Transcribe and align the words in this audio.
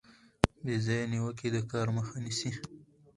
بې 0.63 0.75
ځایه 0.85 1.05
نیوکې 1.11 1.47
د 1.55 1.57
کار 1.71 1.87
مخه 1.97 2.15
نیسي. 2.25 2.51